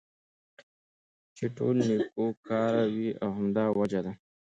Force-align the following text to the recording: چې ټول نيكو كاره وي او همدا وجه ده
چې 1.35 1.45
ټول 1.57 1.75
نيكو 1.87 2.25
كاره 2.47 2.83
وي 2.93 3.09
او 3.23 3.29
همدا 3.37 3.65
وجه 3.79 4.01
ده 4.05 4.13